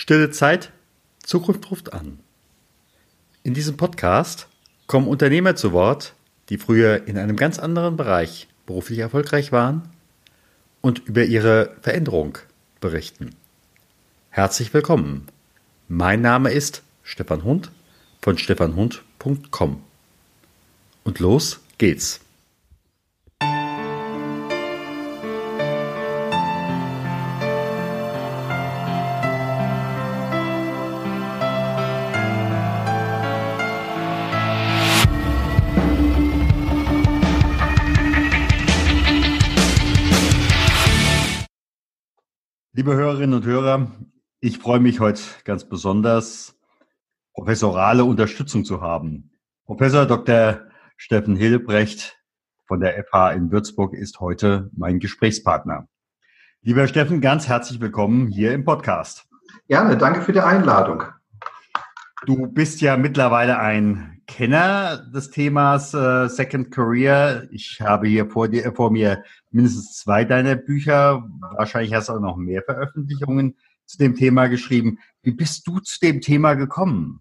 [0.00, 0.72] Stille Zeit,
[1.22, 2.20] Zukunft ruft an.
[3.42, 4.48] In diesem Podcast
[4.86, 6.14] kommen Unternehmer zu Wort,
[6.48, 9.90] die früher in einem ganz anderen Bereich beruflich erfolgreich waren
[10.80, 12.38] und über ihre Veränderung
[12.80, 13.36] berichten.
[14.30, 15.26] Herzlich willkommen.
[15.86, 17.70] Mein Name ist Stefan Hund
[18.22, 19.82] von stefanhund.com.
[21.04, 22.20] Und los geht's.
[42.72, 43.90] Liebe Hörerinnen und Hörer,
[44.38, 46.56] ich freue mich heute ganz besonders,
[47.34, 49.32] professorale Unterstützung zu haben.
[49.64, 50.60] Professor Dr.
[50.96, 52.16] Steffen Hillebrecht
[52.68, 55.88] von der FH in Würzburg ist heute mein Gesprächspartner.
[56.62, 59.26] Lieber Steffen, ganz herzlich willkommen hier im Podcast.
[59.66, 61.02] Gerne, danke für die Einladung.
[62.24, 67.48] Du bist ja mittlerweile ein Kenner des Themas äh, Second Career.
[67.50, 71.28] Ich habe hier vor, dir, vor mir mindestens zwei deiner Bücher.
[71.56, 74.98] Wahrscheinlich hast du auch noch mehr Veröffentlichungen zu dem Thema geschrieben.
[75.22, 77.20] Wie bist du zu dem Thema gekommen?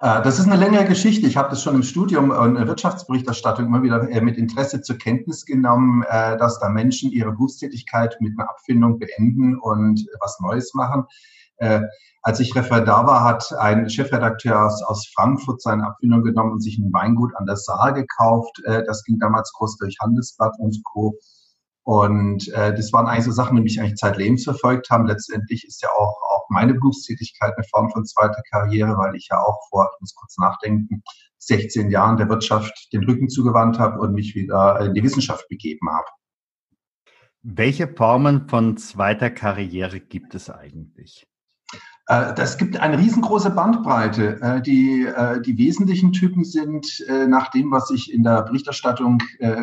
[0.00, 1.26] Äh, das ist eine längere Geschichte.
[1.26, 5.46] Ich habe das schon im Studium und Wirtschaftsberichterstattung immer wieder äh, mit Interesse zur Kenntnis
[5.46, 11.04] genommen, äh, dass da Menschen ihre Berufstätigkeit mit einer Abfindung beenden und was Neues machen.
[11.58, 16.76] Als ich Referendar war, hat ein Chefredakteur aus, aus Frankfurt seine Abfindung genommen und sich
[16.78, 18.60] ein Weingut an der Saar gekauft.
[18.64, 21.18] Das ging damals groß durch Handelsblatt und Co.
[21.86, 25.06] Und äh, das waren eigentlich so Sachen, die mich eigentlich zeitlebens verfolgt haben.
[25.06, 29.38] Letztendlich ist ja auch, auch meine Berufstätigkeit eine Form von zweiter Karriere, weil ich ja
[29.38, 31.04] auch vor, ich muss kurz nachdenken,
[31.38, 35.88] 16 Jahren der Wirtschaft den Rücken zugewandt habe und mich wieder in die Wissenschaft begeben
[35.88, 36.08] habe.
[37.42, 41.28] Welche Formen von zweiter Karriere gibt es eigentlich?
[42.06, 44.40] Äh, das gibt eine riesengroße Bandbreite.
[44.40, 49.18] Äh, die, äh, die wesentlichen Typen sind, nach dem, was ich in der Berichterstattung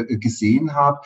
[0.07, 0.99] gesehen habe,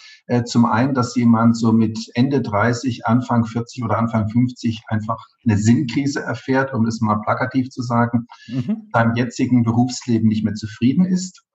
[0.45, 5.57] zum einen, dass jemand so mit Ende 30, Anfang 40 oder Anfang 50 einfach eine
[5.57, 8.89] Sinnkrise erfährt, um es mal plakativ zu sagen, mhm.
[8.91, 11.46] beim jetzigen Berufsleben nicht mehr zufrieden ist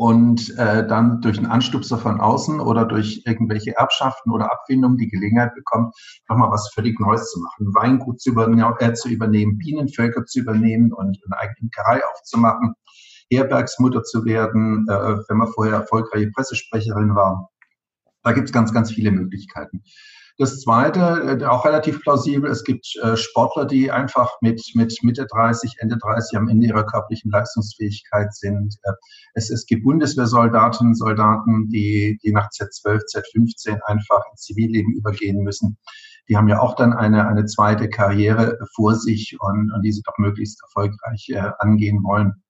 [0.00, 5.08] und äh, dann durch einen Anstupser von außen oder durch irgendwelche Erbschaften oder Abfindungen die
[5.08, 5.94] Gelegenheit bekommt,
[6.26, 10.94] nochmal was völlig Neues zu machen, Weingut zu, überne äh, zu übernehmen, Bienenvölker zu übernehmen
[10.94, 12.72] und eine eigene Imkerei aufzumachen,
[13.30, 17.50] Herbergsmutter zu werden, äh, wenn man vorher erfolgreiche Pressesprecherin war.
[18.22, 19.82] Da gibt es ganz, ganz viele Möglichkeiten.
[20.40, 25.26] Das Zweite, äh, auch relativ plausibel, es gibt äh, Sportler, die einfach mit, mit Mitte
[25.26, 28.74] 30, Ende 30 am Ende ihrer körperlichen Leistungsfähigkeit sind.
[28.84, 28.92] Äh,
[29.34, 35.76] es, es gibt Bundeswehrsoldatinnen, Soldaten, die, die nach Z12, Z15 einfach ins Zivilleben übergehen müssen.
[36.30, 40.00] Die haben ja auch dann eine, eine zweite Karriere vor sich und, und die sie
[40.06, 42.42] doch möglichst erfolgreich angehen wollen.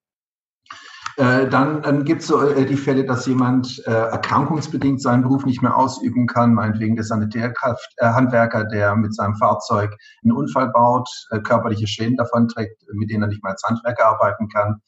[1.20, 5.44] Äh, dann, dann gibt es so äh, die Fälle, dass jemand äh, erkrankungsbedingt seinen Beruf
[5.44, 11.10] nicht mehr ausüben kann, meinetwegen der Sanitärhandwerker, äh, der mit seinem Fahrzeug einen Unfall baut,
[11.30, 14.80] äh, körperliche Schäden davonträgt, mit denen er nicht mehr als Handwerker arbeiten kann.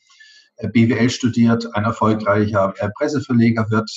[0.56, 3.90] Äh, BWL studiert, ein erfolgreicher Presseverleger wird,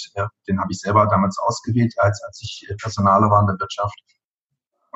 [0.50, 3.96] den habe ich selber damals ausgewählt, als, als ich Personaler war in der Wirtschaft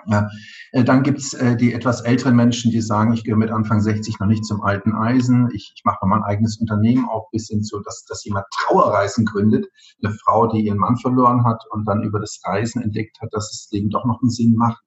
[0.08, 0.30] ja.
[0.72, 4.20] Äh, dann gibt's äh, die etwas älteren Menschen, die sagen, ich gehöre mit Anfang 60
[4.20, 5.50] noch nicht zum alten Eisen.
[5.54, 9.26] Ich, ich mache noch mein eigenes Unternehmen auf, bis hin zu, dass, dass jemand Trauerreisen
[9.26, 9.68] gründet.
[10.04, 13.50] Eine Frau, die ihren Mann verloren hat und dann über das Reisen entdeckt hat, dass
[13.52, 14.82] das Leben doch noch einen Sinn macht.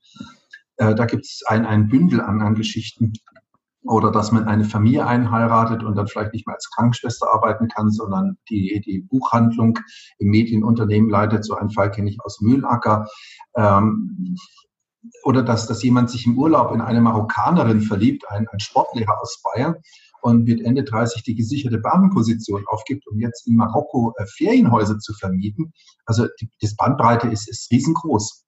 [0.77, 3.13] Äh, da gibt's ein, ein Bündel an, an Geschichten.
[3.85, 7.91] Oder dass man eine Familie einheiratet und dann vielleicht nicht mehr als Krankenschwester arbeiten kann,
[7.91, 9.77] sondern die, die Buchhandlung
[10.19, 11.45] im Medienunternehmen leitet.
[11.45, 13.09] So einen Fall kenne ich aus Mühlacker.
[13.57, 14.37] Ähm,
[15.25, 19.43] oder dass, dass jemand sich im Urlaub in eine Marokkanerin verliebt, ein, ein Sportlehrer aus
[19.43, 19.77] Bayern,
[20.23, 25.13] und mit Ende 30 die gesicherte Beamtenposition aufgibt, um jetzt in Marokko äh, Ferienhäuser zu
[25.15, 25.73] vermieten.
[26.07, 28.45] Also die, das Bandbreite ist, ist riesengroß.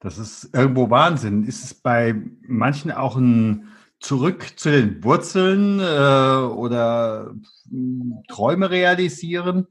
[0.00, 1.44] Das ist irgendwo Wahnsinn.
[1.44, 2.14] Ist es bei
[2.46, 3.68] manchen auch ein
[3.98, 7.32] Zurück zu den Wurzeln äh, oder
[7.70, 9.66] hm, Träume realisieren?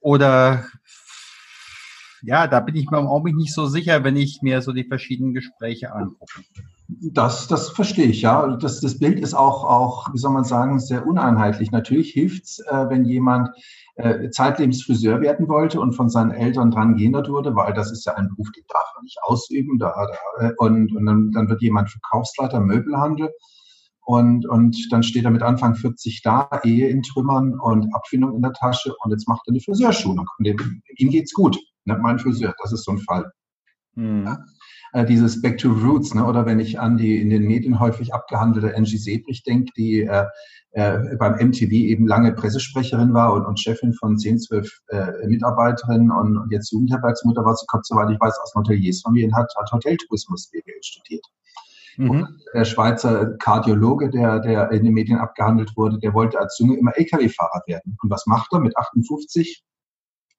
[0.00, 0.64] Oder
[2.22, 5.34] ja, da bin ich mir Augenblick nicht so sicher, wenn ich mir so die verschiedenen
[5.34, 6.42] Gespräche angucke.
[6.88, 8.56] Das, das verstehe ich, ja.
[8.56, 11.70] Das, das Bild ist auch, auch, wie soll man sagen, sehr uneinheitlich.
[11.70, 13.50] Natürlich hilft es, äh, wenn jemand
[13.96, 18.06] äh, zeitlebens Friseur werden wollte und von seinen Eltern dran gehindert wurde, weil das ist
[18.06, 19.78] ja ein Beruf, den darf man nicht ausüben.
[19.78, 19.92] Da,
[20.38, 23.30] da, äh, und und dann, dann wird jemand Verkaufsleiter, Möbelhandel.
[24.08, 28.40] Und, und dann steht er mit Anfang 40 da, Ehe in Trümmern und Abfindung in
[28.40, 30.26] der Tasche und jetzt macht er eine Friseurschulung.
[30.38, 31.58] Und dem, ihm geht's gut.
[31.88, 31.98] Ne?
[32.00, 33.30] Mein Friseur, das ist so ein Fall.
[33.94, 34.24] Mhm.
[34.24, 34.38] Ja?
[34.92, 36.24] äh, dieses Back to Roots, ne?
[36.24, 40.26] oder wenn ich an die in den Medien häufig abgehandelte Angie Sebrich denke, die äh,
[40.72, 46.10] äh, beim MTV eben lange Pressesprecherin war und, und Chefin von 10, 12 äh, Mitarbeiterinnen
[46.10, 47.56] und, und jetzt Jugendherbergsmutter war.
[47.56, 51.24] Sie kommt, soweit ich weiß, aus Hoteliersfamilien, hat, hat Hoteltourismus BWL studiert.
[52.00, 52.28] Mhm.
[52.54, 56.92] der Schweizer Kardiologe, der, der in den Medien abgehandelt wurde, der wollte als Junge immer
[56.96, 57.98] Lkw-Fahrer werden.
[58.00, 59.64] Und was macht er mit 58?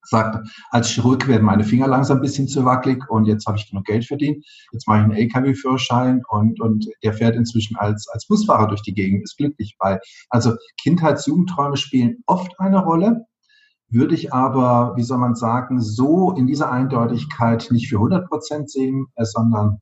[0.04, 3.70] Sagt, als Chirurg werden meine Finger langsam ein bisschen zu wackelig und jetzt habe ich
[3.70, 4.46] genug Geld verdient.
[4.72, 8.94] Jetzt mache ich einen LKW-Führerschein und, und der fährt inzwischen als, als Busfahrer durch die
[8.94, 10.00] Gegend, ist glücklich bei.
[10.30, 13.26] Also Kindheits-, Jugendträume spielen oft eine Rolle,
[13.90, 18.70] würde ich aber, wie soll man sagen, so in dieser Eindeutigkeit nicht für 100 Prozent
[18.70, 19.80] sehen, äh, sondern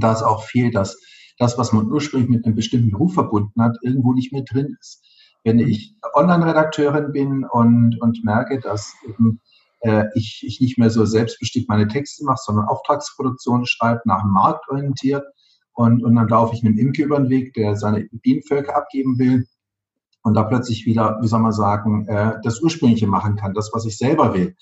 [0.00, 0.98] da ist auch viel, dass
[1.38, 5.04] das, was man ursprünglich mit einem bestimmten Beruf verbunden hat, irgendwo nicht mehr drin ist
[5.48, 9.40] wenn ich Online-Redakteurin bin und, und merke, dass eben,
[9.80, 14.32] äh, ich, ich nicht mehr so selbstbestimmt meine Texte mache, sondern Auftragsproduktion schreibe, nach dem
[14.32, 15.24] Markt orientiert
[15.72, 19.46] und, und dann laufe ich einem Imker über den Weg, der seine Bienenvölker abgeben will
[20.22, 23.86] und da plötzlich wieder, wie soll man sagen, äh, das Ursprüngliche machen kann, das, was
[23.86, 24.54] ich selber will.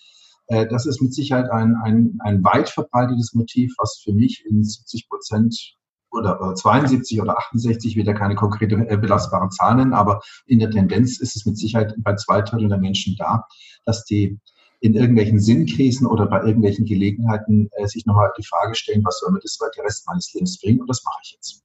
[0.47, 4.63] Äh, das ist mit Sicherheit ein, ein, ein weit verbreitetes Motiv, was für mich in
[4.63, 5.77] 70 Prozent
[6.17, 11.37] oder 72 oder 68, wieder keine konkrete äh, belastbaren Zahlen, aber in der Tendenz ist
[11.37, 13.45] es mit Sicherheit bei zwei Dritteln der Menschen da,
[13.85, 14.39] dass die
[14.81, 19.33] in irgendwelchen Sinnkrisen oder bei irgendwelchen Gelegenheiten äh, sich nochmal die Frage stellen, was soll
[19.33, 21.63] mir das den Rest meines Lebens bringen und das mache ich jetzt.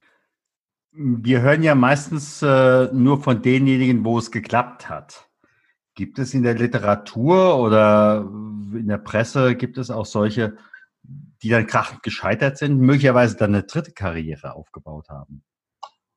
[0.93, 5.29] Wir hören ja meistens äh, nur von denjenigen, wo es geklappt hat.
[5.95, 8.27] Gibt es in der Literatur oder
[8.73, 10.57] in der Presse, gibt es auch solche
[11.43, 15.43] die dann krachend gescheitert sind, möglicherweise dann eine dritte Karriere aufgebaut haben?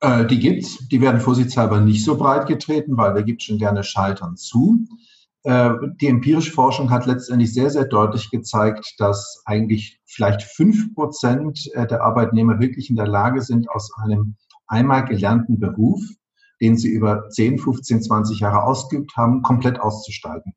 [0.01, 0.87] Äh, die gibt's.
[0.87, 4.85] Die werden vorsichtshalber nicht so breit getreten, weil wer gibt schon gerne Scheitern zu.
[5.43, 11.69] Äh, die empirische Forschung hat letztendlich sehr, sehr deutlich gezeigt, dass eigentlich vielleicht fünf Prozent
[11.73, 14.35] äh, der Arbeitnehmer wirklich in der Lage sind, aus einem
[14.67, 16.01] einmal gelernten Beruf,
[16.61, 20.53] den sie über 10, 15, 20 Jahre ausgeübt haben, komplett auszusteigen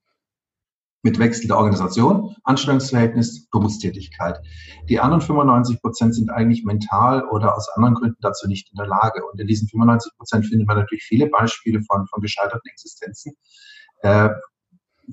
[1.03, 4.41] mit Wechsel der Organisation, Anstellungsverhältnis, Berufstätigkeit.
[4.89, 8.87] Die anderen 95 Prozent sind eigentlich mental oder aus anderen Gründen dazu nicht in der
[8.87, 9.23] Lage.
[9.31, 13.35] Und in diesen 95 Prozent finden wir natürlich viele Beispiele von, von gescheiterten Existenzen,
[14.03, 14.31] äh,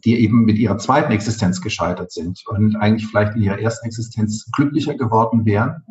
[0.04, 4.46] die eben mit ihrer zweiten Existenz gescheitert sind und eigentlich vielleicht in ihrer ersten Existenz
[4.52, 5.84] glücklicher geworden wären,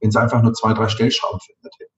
[0.00, 1.91] wenn sie einfach nur zwei, drei Stellschrauben verändert hätten.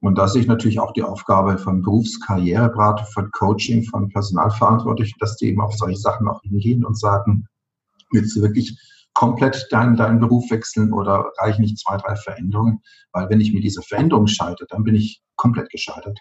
[0.00, 5.36] Und da sehe ich natürlich auch die Aufgabe von Berufskarriereberatung, von Coaching, von Personalverantwortlichen, dass
[5.36, 7.48] die eben auf solche Sachen auch hingehen und sagen,
[8.12, 8.78] willst du wirklich
[9.12, 12.80] komplett deinen, deinen Beruf wechseln oder reichen nicht zwei, drei Veränderungen?
[13.12, 16.20] Weil wenn ich mit dieser Veränderung scheitere, dann bin ich komplett gescheitert.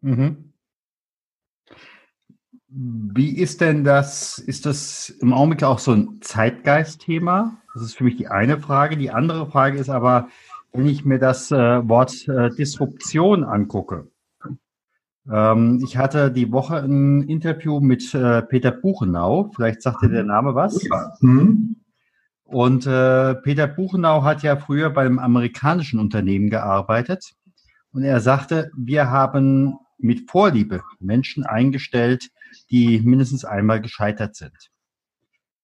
[0.00, 0.54] Mhm.
[2.70, 7.58] Wie ist denn das, ist das im Augenblick auch so ein Zeitgeistthema?
[7.74, 8.96] Das ist für mich die eine Frage.
[8.96, 10.28] Die andere Frage ist aber,
[10.72, 14.08] wenn ich mir das äh, Wort äh, Disruption angucke.
[15.30, 19.50] Ähm, ich hatte die Woche ein Interview mit äh, Peter Buchenau.
[19.54, 20.82] Vielleicht sagt dir der Name was.
[20.82, 21.12] Ja.
[21.20, 21.76] Mhm.
[22.44, 27.34] Und äh, Peter Buchenau hat ja früher beim amerikanischen Unternehmen gearbeitet.
[27.92, 32.30] Und er sagte, wir haben mit Vorliebe Menschen eingestellt,
[32.70, 34.70] die mindestens einmal gescheitert sind.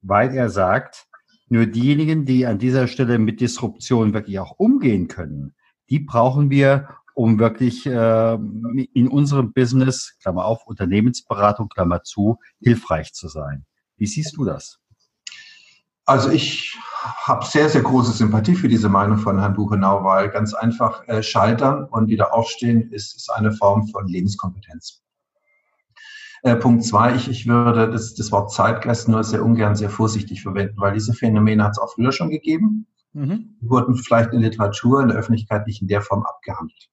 [0.03, 1.07] Weil er sagt,
[1.55, 5.55] nur diejenigen, die an dieser Stelle mit Disruption wirklich auch umgehen können,
[5.89, 13.13] die brauchen wir, um wirklich äh, in unserem Business, Klammer auf, Unternehmensberatung, Klammer zu, hilfreich
[13.13, 13.67] zu sein.
[13.97, 14.81] Wie siehst du das?
[16.07, 16.77] Also ich
[17.23, 21.23] habe sehr, sehr große Sympathie für diese Meinung von Herrn Buchenau, weil ganz einfach äh,
[21.23, 25.03] scheitern und wieder aufstehen ist, ist eine Form von Lebenskompetenz.
[26.45, 30.43] Äh, Punkt zwei, ich, ich würde das, das Wort Zeitgeist nur sehr ungern, sehr vorsichtig
[30.43, 32.87] verwenden, weil diese Phänomene hat es auch früher schon gegeben.
[33.15, 33.57] Mhm.
[33.63, 36.91] Die wurden vielleicht in Literatur, in der Öffentlichkeit nicht in der Form abgehandelt.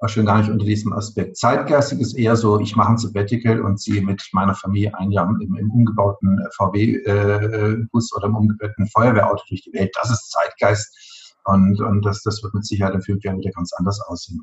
[0.00, 1.36] Aber schon gar nicht unter diesem Aspekt.
[1.36, 5.28] Zeitgeistig ist eher so, ich mache ein Sabbatical und ziehe mit meiner Familie ein Jahr
[5.40, 9.92] im, im umgebauten äh, VW-Bus äh, oder im umgebauten Feuerwehrauto durch die Welt.
[9.94, 11.36] Das ist Zeitgeist.
[11.44, 14.42] Und, und das, das wird mit Sicherheit in fünf Jahren wieder ganz anders aussehen.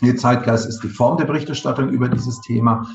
[0.00, 2.86] Der Zeitgeist ist die Form der Berichterstattung über dieses Thema.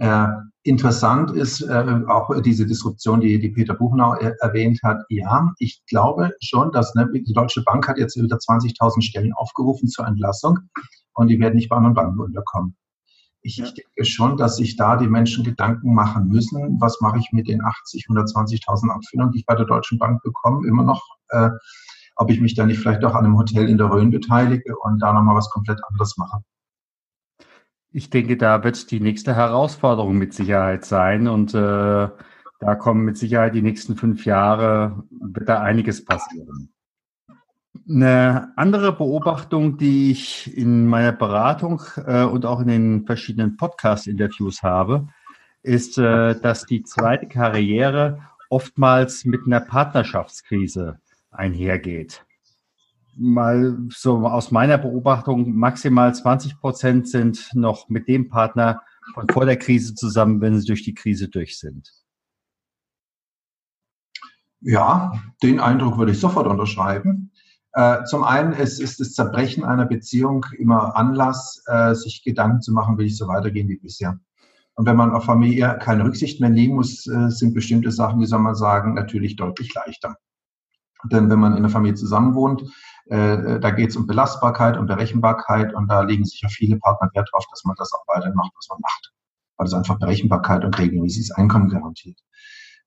[0.00, 0.28] Äh,
[0.62, 5.02] interessant ist äh, auch diese Disruption, die, die Peter Buchnau er, erwähnt hat.
[5.10, 9.88] Ja, ich glaube schon, dass ne, die Deutsche Bank hat jetzt wieder 20.000 Stellen aufgerufen
[9.88, 10.58] zur Entlassung
[11.12, 12.76] und die werden nicht bei anderen Banken unterkommen.
[13.42, 13.66] Ich, ja.
[13.66, 17.46] ich denke schon, dass sich da die Menschen Gedanken machen müssen, was mache ich mit
[17.46, 21.50] den 80, 120.000 Abfindungen, die ich bei der Deutschen Bank bekomme, immer noch, äh,
[22.16, 24.98] ob ich mich da nicht vielleicht auch an einem Hotel in der Rhön beteilige und
[25.00, 26.40] da nochmal was komplett anderes mache.
[27.92, 32.08] Ich denke, da wird die nächste Herausforderung mit Sicherheit sein und äh,
[32.60, 36.72] da kommen mit Sicherheit die nächsten fünf Jahre, wird da einiges passieren.
[37.88, 44.62] Eine andere Beobachtung, die ich in meiner Beratung äh, und auch in den verschiedenen Podcast-Interviews
[44.62, 45.08] habe,
[45.62, 48.20] ist, äh, dass die zweite Karriere
[48.50, 52.24] oftmals mit einer Partnerschaftskrise einhergeht.
[53.16, 58.82] Mal so aus meiner Beobachtung, maximal 20 Prozent sind noch mit dem Partner
[59.14, 61.92] von vor der Krise zusammen, wenn sie durch die Krise durch sind.
[64.60, 65.12] Ja,
[65.42, 67.32] den Eindruck würde ich sofort unterschreiben.
[67.72, 72.72] Äh, zum einen ist, ist das Zerbrechen einer Beziehung immer Anlass, äh, sich Gedanken zu
[72.72, 74.18] machen, will ich so weitergehen wie bisher.
[74.74, 78.26] Und wenn man auf Familie keine Rücksicht mehr nehmen muss, äh, sind bestimmte Sachen, wie
[78.26, 80.16] soll man sagen, natürlich deutlich leichter.
[81.04, 82.62] Denn wenn man in der Familie zusammenwohnt,
[83.10, 87.28] da geht es um Belastbarkeit und Berechenbarkeit und da legen sich ja viele Partner Wert
[87.32, 89.12] darauf, dass man das auch weitermacht, was man macht.
[89.56, 92.20] Weil es einfach Berechenbarkeit und regelmäßiges Einkommen garantiert.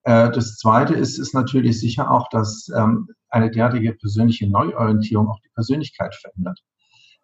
[0.04, 5.40] Äh, das Zweite ist, ist natürlich sicher auch, dass ähm, eine derartige persönliche Neuorientierung auch
[5.40, 6.60] die Persönlichkeit verändert.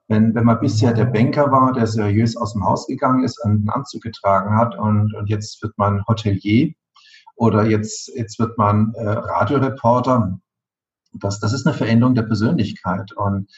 [0.09, 3.69] Wenn, wenn man bisher der Banker war, der seriös aus dem Haus gegangen ist, einen
[3.69, 6.73] Anzug getragen hat und, und jetzt wird man Hotelier
[7.37, 10.41] oder jetzt, jetzt wird man äh, Radioreporter,
[11.13, 13.13] das, das ist eine Veränderung der Persönlichkeit.
[13.13, 13.51] Und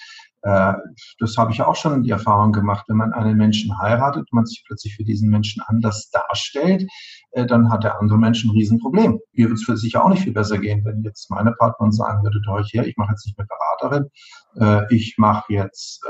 [0.43, 0.75] äh,
[1.19, 4.65] das habe ich auch schon die Erfahrung gemacht, wenn man einen Menschen heiratet, man sich
[4.67, 6.89] plötzlich für diesen Menschen anders darstellt,
[7.33, 9.21] äh, dann hat der andere Mensch ein Riesenproblem.
[9.33, 12.23] Mir wird es für sich auch nicht viel besser gehen, wenn jetzt meine Partnerin sagen
[12.25, 14.09] würde, durch her, ich mache jetzt nicht mehr Beraterin,
[14.57, 16.05] äh, ich mache jetzt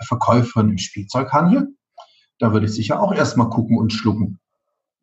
[0.00, 1.74] Verkäuferin im Spielzeughandel.
[2.38, 4.38] Da würde ich sicher auch erstmal gucken und schlucken.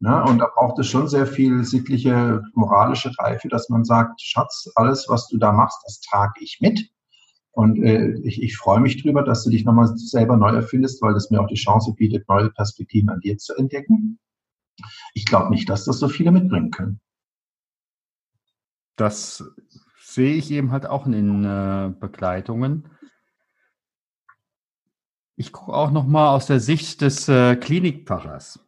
[0.03, 4.67] Ja, und da braucht es schon sehr viel sittliche, moralische Reife, dass man sagt, Schatz,
[4.73, 6.89] alles, was du da machst, das trage ich mit.
[7.51, 11.13] Und äh, ich, ich freue mich drüber, dass du dich nochmal selber neu erfindest, weil
[11.13, 14.17] das mir auch die Chance bietet, neue Perspektiven an dir zu entdecken.
[15.13, 16.99] Ich glaube nicht, dass das so viele mitbringen können.
[18.95, 19.43] Das
[19.99, 22.89] sehe ich eben halt auch in äh, Begleitungen.
[25.35, 28.59] Ich gucke auch nochmal aus der Sicht des äh, Klinikpfarrers.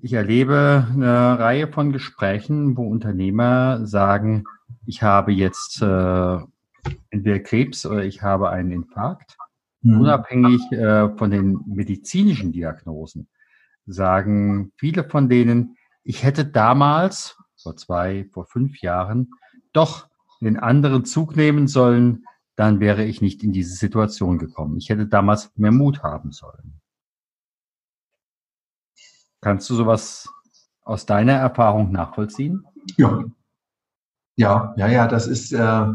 [0.00, 4.44] Ich erlebe eine Reihe von Gesprächen, wo Unternehmer sagen,
[4.86, 6.38] ich habe jetzt äh,
[7.10, 9.36] entweder Krebs oder ich habe einen Infarkt.
[9.82, 10.00] Mhm.
[10.00, 13.28] Unabhängig äh, von den medizinischen Diagnosen
[13.86, 19.30] sagen viele von denen, ich hätte damals, vor zwei, vor fünf Jahren,
[19.72, 20.08] doch
[20.40, 22.24] den anderen Zug nehmen sollen,
[22.54, 24.76] dann wäre ich nicht in diese Situation gekommen.
[24.78, 26.80] Ich hätte damals mehr Mut haben sollen.
[29.40, 30.28] Kannst du sowas
[30.82, 32.64] aus deiner Erfahrung nachvollziehen?
[32.96, 33.24] Ja.
[34.36, 35.86] Ja, ja, ja, das ist, äh,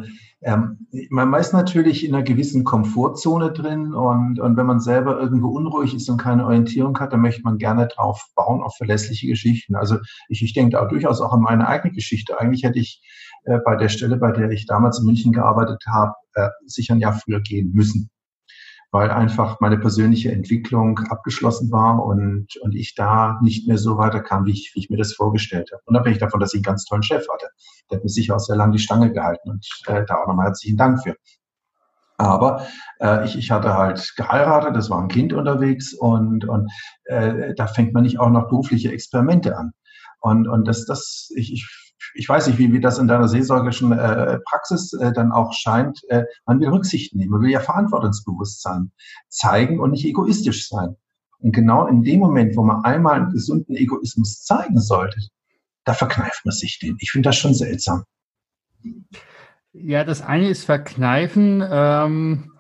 [0.42, 5.48] ähm, man ist natürlich in einer gewissen Komfortzone drin und, und wenn man selber irgendwo
[5.48, 9.76] unruhig ist und keine Orientierung hat, dann möchte man gerne drauf bauen, auf verlässliche Geschichten.
[9.76, 9.98] Also
[10.28, 12.38] ich, ich denke da durchaus auch an meine eigene Geschichte.
[12.40, 13.02] Eigentlich hätte ich
[13.46, 17.00] äh, bei der Stelle, bei der ich damals in München gearbeitet habe, äh, sicher ein
[17.00, 18.10] Jahr früher gehen müssen
[18.94, 24.46] weil einfach meine persönliche Entwicklung abgeschlossen war und, und ich da nicht mehr so weiterkam,
[24.46, 25.82] wie ich, wie ich mir das vorgestellt habe.
[25.88, 27.48] Unabhängig davon, dass ich einen ganz tollen Chef hatte.
[27.90, 30.46] Der hat mir sicher auch sehr lange die Stange gehalten und äh, da auch nochmal
[30.46, 31.16] herzlichen Dank für.
[32.18, 32.68] Aber
[33.00, 36.72] äh, ich, ich hatte halt geheiratet, es war ein Kind unterwegs und, und
[37.06, 39.72] äh, da fängt man nicht auch noch berufliche Experimente an.
[40.20, 41.83] Und, und das, das, ich, ich
[42.14, 46.02] ich weiß nicht, wie, wie das in deiner seelsorgerischen äh, Praxis äh, dann auch scheint.
[46.10, 48.92] Äh, man will Rücksicht nehmen, man will ja Verantwortungsbewusstsein
[49.30, 50.96] zeigen und nicht egoistisch sein.
[51.40, 55.20] Und genau in dem Moment, wo man einmal einen gesunden Egoismus zeigen sollte,
[55.84, 56.96] da verkneift man sich den.
[57.00, 58.04] Ich finde das schon seltsam.
[59.74, 61.64] Ja, das eine ist verkneifen.
[61.70, 62.54] Ähm,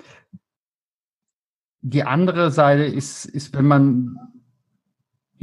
[1.81, 4.17] die andere Seite ist, ist, wenn man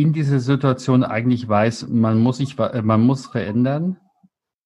[0.00, 3.99] in dieser Situation eigentlich weiß, man muss sich, man muss verändern,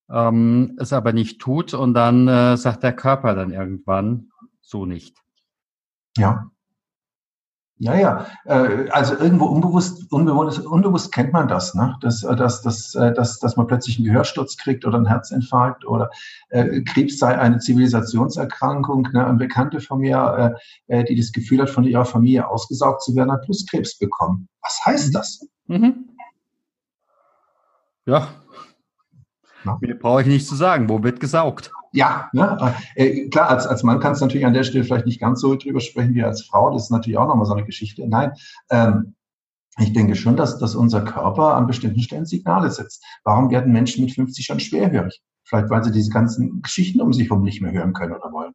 [0.08, 5.16] ähm, es aber nicht tut und dann äh, sagt der Körper dann irgendwann so nicht.
[6.16, 6.50] Ja.
[7.78, 8.26] Ja, ja.
[8.44, 11.96] Äh, also irgendwo unbewusst, unbewusst, unbewusst kennt man das, ne?
[12.00, 15.84] Dass, äh, dass, dass, äh, dass, dass man plötzlich einen Gehörsturz kriegt oder einen Herzinfarkt
[15.84, 16.08] oder
[16.50, 19.08] äh, Krebs sei eine Zivilisationserkrankung.
[19.12, 19.26] Ne?
[19.26, 20.54] Eine Bekannte von mir,
[20.86, 24.48] äh, die das Gefühl hat, von ihrer Familie ausgesaugt zu werden, hat Pluskrebs bekommen.
[24.62, 25.44] Was heißt das?
[25.66, 26.10] Mhm.
[28.06, 28.28] Ja.
[29.64, 29.78] Na?
[29.80, 31.72] Mir brauche ich nicht zu sagen, wo wird gesaugt?
[31.94, 32.74] Ja, ne?
[32.96, 35.54] Äh, klar, als, als Mann kannst du natürlich an der Stelle vielleicht nicht ganz so
[35.54, 36.72] drüber sprechen wie als Frau.
[36.72, 38.06] Das ist natürlich auch nochmal so eine Geschichte.
[38.08, 38.32] Nein,
[38.70, 39.14] ähm,
[39.78, 43.04] ich denke schon, dass, dass unser Körper an bestimmten Stellen Signale setzt.
[43.22, 45.20] Warum werden Menschen mit 50 schon schwerhörig?
[45.44, 48.52] Vielleicht, weil sie diese ganzen Geschichten um sich herum nicht mehr hören können oder wollen.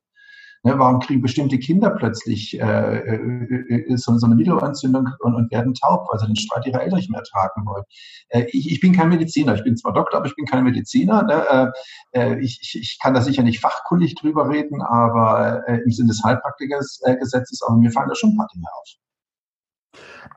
[0.63, 5.73] Ne, warum kriegen bestimmte Kinder plötzlich äh, äh, so, so eine Mittelohrentzündung und, und werden
[5.73, 7.85] taub, weil sie den Streit ihrer Eltern nicht mehr ertragen wollen?
[8.27, 9.55] Äh, ich, ich bin kein Mediziner.
[9.55, 11.23] Ich bin zwar Doktor, aber ich bin kein Mediziner.
[11.23, 11.73] Ne?
[12.13, 16.09] Äh, äh ich, ich, kann da sicher nicht fachkundig drüber reden, aber äh, im Sinne
[16.09, 18.89] des Heilpraktikergesetzes, aber mir fallen da schon ein paar Dinge auf.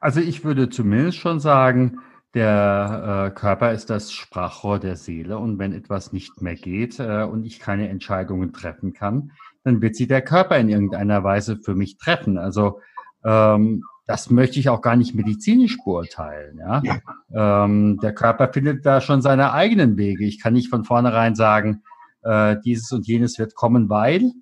[0.01, 1.99] Also ich würde zumindest schon sagen,
[2.35, 7.25] der äh, Körper ist das Sprachrohr der Seele und wenn etwas nicht mehr geht äh,
[7.25, 9.33] und ich keine Entscheidungen treffen kann,
[9.65, 12.39] dann wird sie der Körper in irgendeiner Weise für mich treffen.
[12.39, 12.81] Also
[13.25, 16.59] ähm, das möchte ich auch gar nicht medizinisch beurteilen.
[16.59, 16.83] Ja?
[16.85, 17.65] ja.
[17.65, 20.25] Ähm, der Körper findet da schon seine eigenen Wege.
[20.25, 21.83] Ich kann nicht von vornherein sagen,
[22.23, 24.33] äh, dieses und jenes wird kommen, weil.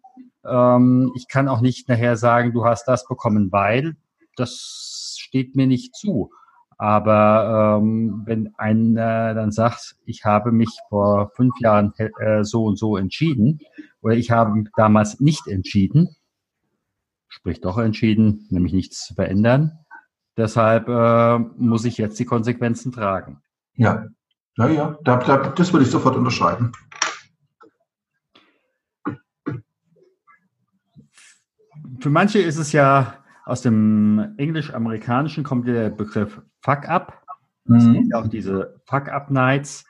[0.44, 3.96] Ähm, ich kann auch nicht nachher sagen, du hast das bekommen, weil.
[4.36, 6.30] Das steht mir nicht zu.
[6.80, 12.78] Aber ähm, wenn einer dann sagt, ich habe mich vor fünf Jahren äh, so und
[12.78, 13.60] so entschieden
[14.00, 16.16] oder ich habe damals nicht entschieden,
[17.28, 19.72] sprich doch entschieden, nämlich nichts zu verändern,
[20.38, 23.42] deshalb äh, muss ich jetzt die Konsequenzen tragen.
[23.74, 24.06] Ja,
[24.56, 26.72] ja, ja, da, da, das würde ich sofort unterschreiben.
[32.00, 37.22] Für manche ist es ja aus dem Englisch-Amerikanischen kommt der Begriff Fuck Up.
[37.64, 37.92] Es mhm.
[37.94, 39.84] gibt auch diese Fuck Up Nights,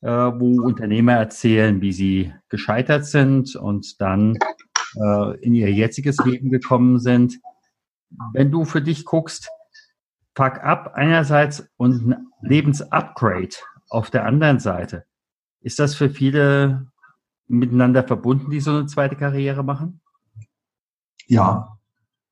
[0.00, 4.38] äh, wo Unternehmer erzählen, wie sie gescheitert sind und dann
[4.96, 7.38] äh, in ihr jetziges Leben gekommen sind.
[8.32, 9.50] Wenn du für dich guckst,
[10.34, 13.56] Fuck Up einerseits und ein Lebensupgrade
[13.88, 15.04] auf der anderen Seite,
[15.60, 16.86] ist das für viele
[17.48, 20.00] miteinander verbunden, die so eine zweite Karriere machen?
[21.26, 21.75] Ja,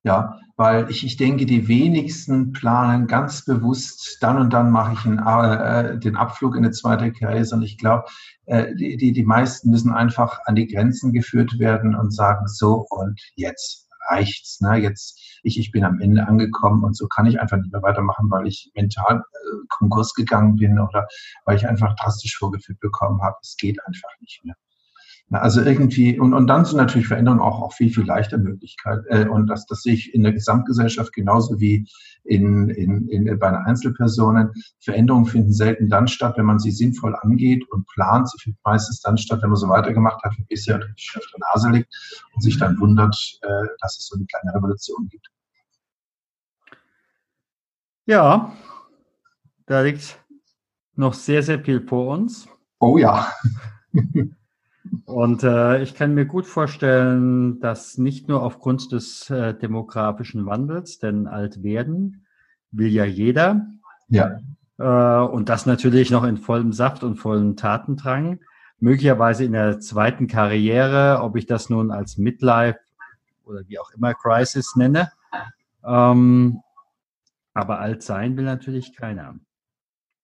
[0.04, 5.04] ja, weil ich, ich denke, die wenigsten planen ganz bewusst, dann und dann mache ich
[5.04, 8.04] einen, äh, den Abflug in eine zweite Karriere, sondern ich glaube,
[8.44, 12.86] äh, die, die, die meisten müssen einfach an die Grenzen geführt werden und sagen, so
[12.90, 14.60] und jetzt reicht's.
[14.60, 14.76] Ne?
[14.76, 18.30] Jetzt, ich, ich bin am Ende angekommen und so kann ich einfach nicht mehr weitermachen,
[18.30, 21.06] weil ich mental äh, Konkurs gegangen bin oder
[21.46, 23.36] weil ich einfach drastisch vorgeführt bekommen habe.
[23.42, 24.54] Es geht einfach nicht mehr.
[25.40, 29.00] Also irgendwie, und, und dann sind natürlich Veränderungen auch, auch viel, viel leichter Möglichkeit.
[29.08, 31.88] Äh, und das, das sehe ich in der Gesamtgesellschaft genauso wie
[32.24, 34.52] in, in, in, bei den Einzelpersonen.
[34.80, 38.30] Veränderungen finden selten dann statt, wenn man sie sinnvoll angeht und plant.
[38.30, 41.32] Sie finden meistens dann statt, wenn man so weitergemacht hat wie bisher und die Schrift
[41.32, 41.92] der Nase liegt
[42.34, 45.28] und sich dann wundert, äh, dass es so eine kleine Revolution gibt.
[48.06, 48.52] Ja,
[49.66, 50.18] da liegt
[50.94, 52.46] noch sehr, sehr viel vor uns.
[52.78, 53.32] Oh ja.
[55.06, 60.98] Und äh, ich kann mir gut vorstellen, dass nicht nur aufgrund des äh, demografischen Wandels,
[60.98, 62.26] denn alt werden
[62.70, 63.66] will ja jeder.
[64.08, 64.38] Ja.
[64.78, 68.40] Äh, und das natürlich noch in vollem Saft und vollem Tatendrang.
[68.78, 72.78] Möglicherweise in der zweiten Karriere, ob ich das nun als Midlife
[73.44, 75.10] oder wie auch immer Crisis nenne.
[75.84, 76.60] Ähm,
[77.54, 79.36] aber alt sein will natürlich keiner.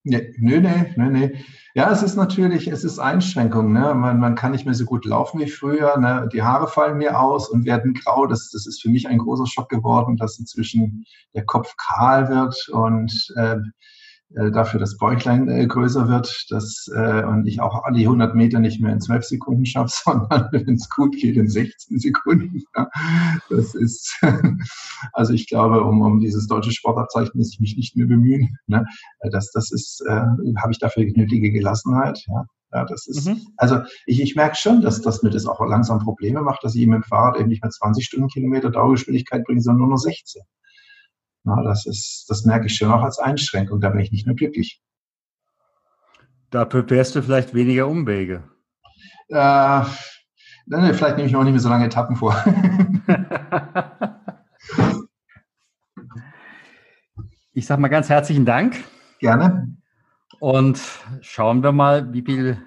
[0.02, 1.44] Nee, nee, nee, nee, nee.
[1.74, 3.72] Ja, es ist natürlich, es ist Einschränkung.
[3.72, 3.94] Ne?
[3.94, 5.98] Man, man kann nicht mehr so gut laufen wie früher.
[5.98, 6.28] Ne?
[6.32, 8.26] Die Haare fallen mir aus und werden grau.
[8.26, 12.68] Das, das ist für mich ein großer Schock geworden, dass inzwischen der Kopf kahl wird
[12.70, 13.56] und äh,
[14.34, 18.60] äh, dafür das Bäuchlein äh, größer wird dass, äh, und ich auch alle 100 Meter
[18.60, 22.62] nicht mehr in 12 Sekunden schaffe, sondern wenn es gut geht in 16 Sekunden.
[22.76, 22.88] Ja.
[23.48, 24.16] Das ist,
[25.12, 28.56] also ich glaube, um, um dieses deutsche Sportabzeichen muss ich mich nicht mehr bemühen.
[28.66, 28.84] Ne.
[29.20, 30.22] Äh, das, das ist, äh,
[30.58, 32.22] habe ich dafür nötige Gelassenheit.
[32.28, 32.46] Ja.
[32.72, 33.40] Ja, das ist, mhm.
[33.56, 36.86] also ich, ich merke schon, dass, dass mir das auch langsam Probleme macht, dass ich
[36.86, 40.42] mit dem Fahrrad eben nicht mehr 20 Stundenkilometer Dauergeschwindigkeit bringe, sondern nur noch 16.
[41.44, 43.80] Na, das ist, das merke ich schon auch als Einschränkung.
[43.80, 44.82] Da bin ich nicht mehr glücklich.
[46.50, 48.44] Dafür fährst du vielleicht weniger Umwege.
[49.28, 49.82] Äh,
[50.66, 52.34] ne, vielleicht nehme ich mir auch nicht mehr so lange Etappen vor.
[57.52, 58.82] ich sage mal ganz herzlichen Dank.
[59.20, 59.76] Gerne.
[60.40, 60.80] Und
[61.20, 62.58] schauen wir mal, wie viele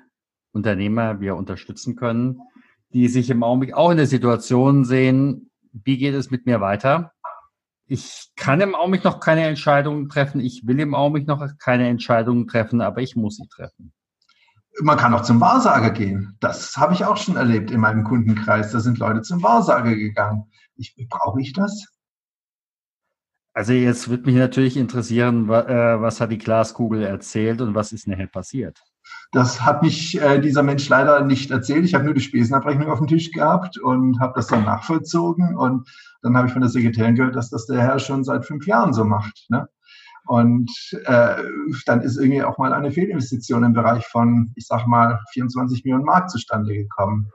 [0.51, 2.39] Unternehmer wir unterstützen können,
[2.93, 7.12] die sich im Augenblick auch in der Situation sehen, wie geht es mit mir weiter?
[7.93, 10.41] Ich kann im Augenblick noch keine Entscheidungen treffen.
[10.41, 13.93] Ich will im Augenblick noch keine Entscheidungen treffen, aber ich muss sie treffen.
[14.81, 16.35] Man kann auch zum Wahrsager gehen.
[16.39, 18.71] Das habe ich auch schon erlebt in meinem Kundenkreis.
[18.71, 20.45] Da sind Leute zum Wahrsager gegangen.
[20.75, 21.85] Ich, brauche ich das?
[23.53, 28.07] Also jetzt wird mich natürlich interessieren, äh, was hat die Glaskugel erzählt und was ist
[28.07, 28.81] nachher passiert?
[29.31, 31.85] Das hat mich äh, dieser Mensch leider nicht erzählt.
[31.85, 35.55] Ich habe nur die Spesenabrechnung auf dem Tisch gehabt und habe das dann nachvollzogen.
[35.55, 35.87] Und
[36.23, 38.93] dann habe ich von der Sekretärin gehört, dass das der Herr schon seit fünf Jahren
[38.93, 39.45] so macht.
[39.49, 39.67] Ne?
[40.25, 40.71] Und
[41.05, 41.35] äh,
[41.85, 46.05] dann ist irgendwie auch mal eine Fehlinvestition im Bereich von, ich sag mal, 24 Millionen
[46.05, 47.29] Mark zustande gekommen.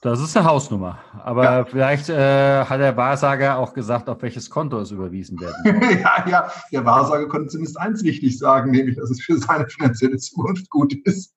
[0.00, 1.00] Das ist eine Hausnummer.
[1.24, 1.64] Aber ja.
[1.64, 5.98] vielleicht äh, hat der Wahrsager auch gesagt, auf welches Konto es überwiesen werden soll.
[6.00, 10.18] ja, ja, der Wahrsager konnte zumindest eins wichtig sagen, nämlich, dass es für seine finanzielle
[10.18, 11.34] Zukunft gut ist.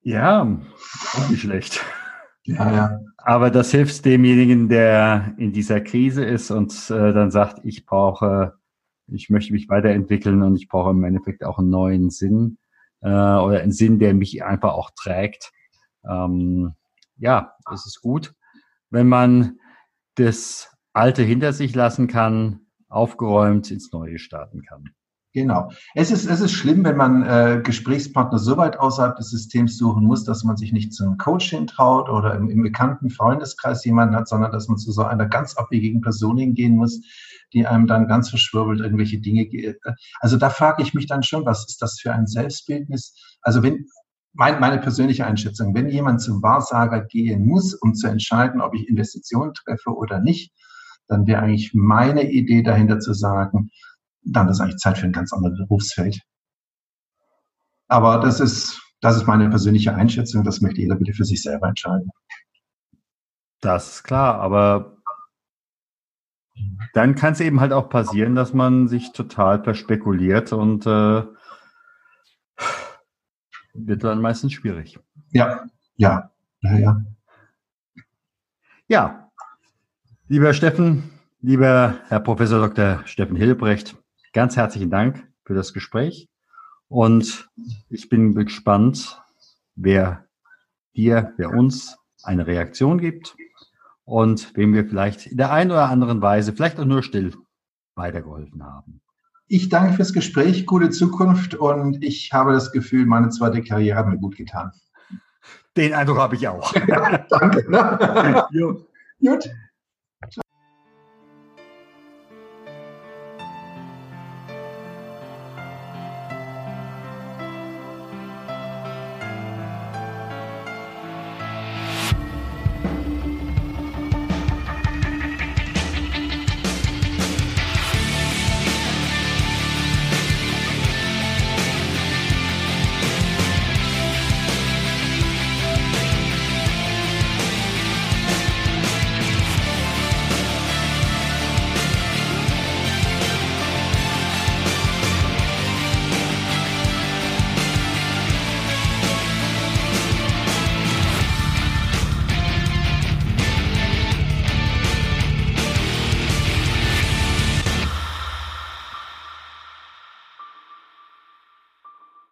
[0.00, 1.84] ja, auch nicht schlecht.
[2.44, 3.00] Ja, ja.
[3.26, 8.58] Aber das hilft demjenigen, der in dieser Krise ist und äh, dann sagt, ich brauche,
[9.06, 12.58] ich möchte mich weiterentwickeln und ich brauche im Endeffekt auch einen neuen Sinn
[13.00, 15.52] äh, oder einen Sinn, der mich einfach auch trägt.
[16.06, 16.74] Ähm,
[17.16, 18.34] ja, es ist gut,
[18.90, 19.58] wenn man
[20.16, 24.90] das Alte hinter sich lassen kann, aufgeräumt ins Neue starten kann.
[25.34, 25.72] Genau.
[25.96, 30.04] Es ist, es ist schlimm, wenn man äh, Gesprächspartner so weit außerhalb des Systems suchen
[30.06, 34.28] muss, dass man sich nicht zum Coaching traut oder im, im bekannten Freundeskreis jemanden hat,
[34.28, 37.00] sondern dass man zu so einer ganz abwegigen Person hingehen muss,
[37.52, 39.48] die einem dann ganz verschwirbelt irgendwelche Dinge.
[40.20, 43.36] Also da frage ich mich dann schon, was ist das für ein Selbstbildnis?
[43.42, 43.86] Also wenn
[44.34, 48.88] mein, meine persönliche Einschätzung, wenn jemand zum Wahrsager gehen muss, um zu entscheiden, ob ich
[48.88, 50.52] Investitionen treffe oder nicht,
[51.08, 53.70] dann wäre eigentlich meine Idee dahinter zu sagen,
[54.24, 56.20] dann ist eigentlich Zeit für ein ganz anderes Berufsfeld.
[57.88, 60.44] Aber das ist, das ist meine persönliche Einschätzung.
[60.44, 62.10] Das möchte jeder bitte für sich selber entscheiden.
[63.60, 64.98] Das ist klar, aber
[66.92, 71.24] dann kann es eben halt auch passieren, dass man sich total verspekuliert und äh,
[73.74, 74.98] wird dann meistens schwierig.
[75.30, 75.64] Ja,
[75.96, 77.04] ja, ja, ja.
[78.86, 79.30] Ja,
[80.28, 81.10] lieber Steffen,
[81.40, 83.00] lieber Herr Professor Dr.
[83.06, 83.96] Steffen Hilbrecht,
[84.34, 86.28] ganz herzlichen Dank für das Gespräch
[86.88, 87.48] und
[87.88, 89.22] ich bin gespannt,
[89.76, 90.26] wer
[90.94, 93.36] dir, wer uns eine Reaktion gibt
[94.04, 97.32] und wem wir vielleicht in der einen oder anderen Weise, vielleicht auch nur still,
[97.94, 99.00] weitergeholfen haben.
[99.46, 104.08] Ich danke fürs Gespräch, gute Zukunft und ich habe das Gefühl, meine zweite Karriere hat
[104.08, 104.72] mir gut getan.
[105.76, 106.72] Den Eindruck habe ich auch.
[107.28, 107.70] danke.
[107.70, 108.46] Ne?
[109.20, 109.50] Gut.